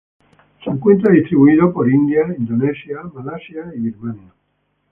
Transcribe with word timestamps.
Se 0.63 0.69
encuentra 0.71 1.11
distribuido 1.11 1.71
por 1.71 1.87
India, 1.87 2.21
Indonesia, 2.35 3.01
Malasia 3.13 3.71
y 3.75 3.81
Birmania. 3.81 4.33